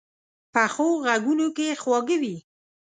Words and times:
پخو 0.53 0.87
غږونو 1.05 1.47
کې 1.57 1.67
خواږه 1.81 2.17
وي 2.21 2.35